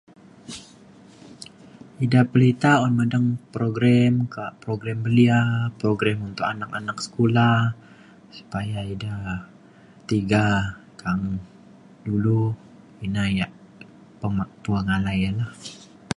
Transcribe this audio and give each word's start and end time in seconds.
ida 2.05 2.21
perita 2.31 2.71
un 2.85 2.93
badeng 2.99 3.27
program 3.55 4.13
kak 4.35 4.51
program 4.63 4.97
belia 5.05 5.39
program 5.81 6.17
untuk 6.29 6.45
anak 6.53 6.69
anak 6.79 6.97
sekula 7.05 7.51
supaya 8.37 8.79
ida 8.93 9.15
tiga 10.09 10.43
ka’ang 11.01 11.23
dulu 12.05 12.41
ina 13.05 13.23
yak 13.39 13.51
pema- 14.19 14.53
pemalai 14.63 14.99
layan 15.07 15.35
le 15.39 15.45